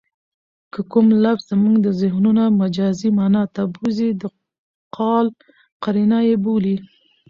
[0.73, 4.23] که کوم لفظ زمونږ ذهنونه مجازي مانا ته بوځي؛ د
[4.97, 5.25] قال
[5.83, 6.75] قرینه ئې بولي.